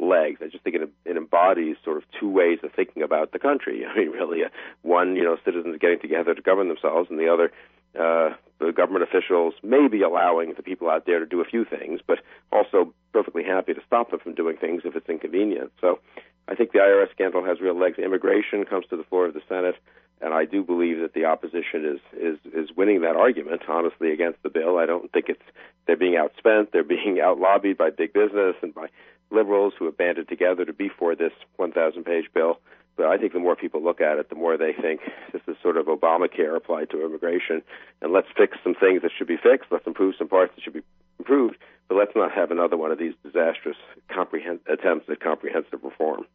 legs. 0.00 0.40
I 0.42 0.48
just 0.48 0.62
think 0.62 0.76
it, 0.76 0.88
it 1.04 1.16
embodies 1.16 1.76
sort 1.84 1.96
of 1.96 2.04
two 2.20 2.28
ways 2.28 2.58
of 2.62 2.72
thinking 2.72 3.02
about 3.02 3.32
the 3.32 3.38
country. 3.38 3.84
I 3.88 3.96
mean, 3.96 4.10
really, 4.10 4.44
uh, 4.44 4.48
one, 4.82 5.16
you 5.16 5.24
know, 5.24 5.36
citizens 5.44 5.76
getting 5.80 6.00
together 6.00 6.34
to 6.34 6.42
govern 6.42 6.68
themselves, 6.68 7.10
and 7.10 7.18
the 7.18 7.32
other, 7.32 7.52
uh, 7.98 8.30
the 8.60 8.72
government 8.72 9.04
officials 9.04 9.54
maybe 9.62 10.02
allowing 10.02 10.54
the 10.54 10.62
people 10.62 10.90
out 10.90 11.06
there 11.06 11.20
to 11.20 11.26
do 11.26 11.40
a 11.40 11.44
few 11.44 11.64
things, 11.64 12.00
but 12.06 12.18
also 12.52 12.92
perfectly 13.12 13.44
happy 13.44 13.74
to 13.74 13.80
stop 13.86 14.10
them 14.10 14.20
from 14.20 14.34
doing 14.34 14.56
things 14.56 14.82
if 14.84 14.96
it's 14.96 15.08
inconvenient. 15.08 15.72
So 15.80 16.00
I 16.48 16.54
think 16.54 16.72
the 16.72 16.78
IRS 16.78 17.10
scandal 17.12 17.44
has 17.44 17.60
real 17.60 17.78
legs. 17.78 17.98
Immigration 17.98 18.64
comes 18.64 18.86
to 18.90 18.96
the 18.96 19.04
floor 19.04 19.26
of 19.26 19.34
the 19.34 19.42
Senate, 19.48 19.76
and 20.20 20.34
I 20.34 20.44
do 20.44 20.64
believe 20.64 21.00
that 21.00 21.14
the 21.14 21.26
opposition 21.26 21.84
is 21.84 22.00
is 22.18 22.38
is 22.52 22.76
winning 22.76 23.02
that 23.02 23.16
argument 23.16 23.62
honestly 23.68 24.12
against 24.12 24.42
the 24.42 24.50
bill. 24.50 24.78
I 24.78 24.86
don't 24.86 25.12
think 25.12 25.26
it's 25.28 25.42
they're 25.86 25.96
being 25.96 26.14
outspent. 26.14 26.72
They're 26.72 26.84
being 26.84 27.20
out 27.22 27.38
lobbied 27.38 27.78
by 27.78 27.90
big 27.90 28.12
business 28.12 28.56
and 28.62 28.74
by 28.74 28.88
liberals 29.30 29.74
who 29.78 29.84
have 29.84 29.96
banded 29.96 30.28
together 30.28 30.64
to 30.64 30.72
be 30.72 30.88
for 30.88 31.14
this 31.14 31.32
1,000 31.56 32.04
page 32.04 32.26
bill. 32.32 32.58
But 32.98 33.06
I 33.06 33.16
think 33.16 33.32
the 33.32 33.38
more 33.38 33.54
people 33.54 33.82
look 33.82 34.00
at 34.00 34.18
it, 34.18 34.28
the 34.28 34.34
more 34.34 34.58
they 34.58 34.72
think 34.72 35.00
this 35.32 35.40
is 35.46 35.56
sort 35.62 35.76
of 35.76 35.86
Obamacare 35.86 36.56
applied 36.56 36.90
to 36.90 37.06
immigration. 37.06 37.62
And 38.02 38.12
let's 38.12 38.26
fix 38.36 38.58
some 38.64 38.74
things 38.74 39.02
that 39.02 39.12
should 39.16 39.28
be 39.28 39.36
fixed. 39.36 39.70
Let's 39.70 39.86
improve 39.86 40.16
some 40.18 40.26
parts 40.26 40.52
that 40.56 40.64
should 40.64 40.74
be 40.74 40.82
improved. 41.20 41.56
But 41.88 41.94
let's 41.94 42.10
not 42.16 42.32
have 42.32 42.50
another 42.50 42.76
one 42.76 42.90
of 42.90 42.98
these 42.98 43.14
disastrous 43.24 43.76
comprehen- 44.10 44.58
attempts 44.66 45.08
at 45.08 45.20
comprehensive 45.20 45.78
reform. 45.84 46.26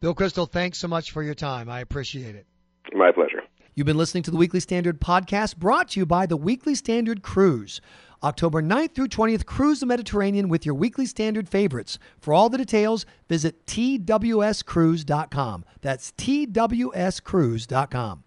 Bill 0.00 0.14
Kristol, 0.14 0.48
thanks 0.48 0.76
so 0.78 0.88
much 0.88 1.10
for 1.10 1.22
your 1.22 1.34
time. 1.34 1.70
I 1.70 1.80
appreciate 1.80 2.34
it. 2.34 2.46
My 2.92 3.12
pleasure. 3.12 3.42
You've 3.74 3.86
been 3.86 3.98
listening 3.98 4.22
to 4.24 4.30
the 4.30 4.36
Weekly 4.36 4.60
Standard 4.60 5.00
podcast 5.00 5.56
brought 5.56 5.88
to 5.90 6.00
you 6.00 6.06
by 6.06 6.26
the 6.26 6.36
Weekly 6.36 6.74
Standard 6.74 7.22
Cruise. 7.22 7.80
October 8.22 8.62
9th 8.62 8.94
through 8.94 9.08
20th, 9.08 9.46
cruise 9.46 9.80
the 9.80 9.86
Mediterranean 9.86 10.48
with 10.48 10.66
your 10.66 10.74
Weekly 10.74 11.06
Standard 11.06 11.48
favorites. 11.48 11.98
For 12.18 12.34
all 12.34 12.48
the 12.48 12.58
details, 12.58 13.06
visit 13.28 13.66
twscruise.com. 13.66 15.64
That's 15.80 16.12
twscruise.com. 16.12 18.24